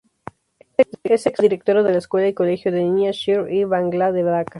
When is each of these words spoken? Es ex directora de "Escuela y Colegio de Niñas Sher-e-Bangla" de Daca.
Es 1.03 1.27
ex 1.27 1.39
directora 1.39 1.83
de 1.83 1.95
"Escuela 1.95 2.27
y 2.27 2.33
Colegio 2.33 2.71
de 2.71 2.81
Niñas 2.81 3.17
Sher-e-Bangla" 3.17 4.11
de 4.11 4.23
Daca. 4.23 4.49